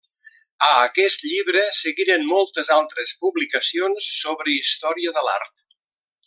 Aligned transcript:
A 0.67 0.69
aquest 0.85 1.25
llibre 1.31 1.61
seguiren 1.79 2.25
moltes 2.31 2.71
altres 2.77 3.13
publicacions 3.27 4.09
sobre 4.23 4.55
història 4.57 5.15
de 5.21 5.25
l'art. 5.29 5.65